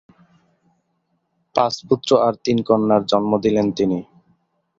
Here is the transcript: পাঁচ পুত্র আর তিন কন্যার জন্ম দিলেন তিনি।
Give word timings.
পাঁচ 1.55 1.73
পুত্র 1.87 2.09
আর 2.25 2.33
তিন 2.45 2.57
কন্যার 2.67 3.01
জন্ম 3.11 3.31
দিলেন 3.45 3.67
তিনি। 3.77 3.99